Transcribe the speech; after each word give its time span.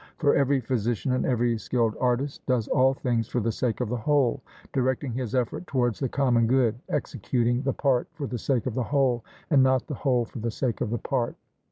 For 0.17 0.33
every 0.33 0.61
physician 0.61 1.11
and 1.11 1.27
every 1.27 1.59
skilled 1.59 1.95
artist 1.99 2.43
does 2.47 2.67
all 2.67 2.95
things 2.95 3.27
for 3.27 3.39
the 3.39 3.51
sake 3.51 3.81
of 3.81 3.89
the 3.89 3.97
whole, 3.97 4.41
directing 4.73 5.13
his 5.13 5.35
effort 5.35 5.67
towards 5.67 5.99
the 5.99 6.09
common 6.09 6.47
good, 6.47 6.73
executing 6.89 7.61
the 7.61 7.73
part 7.73 8.07
for 8.13 8.25
the 8.25 8.39
sake 8.39 8.65
of 8.65 8.73
the 8.73 8.81
whole, 8.81 9.23
and 9.51 9.61
not 9.61 9.85
the 9.85 9.93
whole 9.93 10.25
for 10.25 10.39
the 10.39 10.49
sake 10.49 10.81
of 10.81 10.89
the 10.89 10.97
part. 10.97 11.35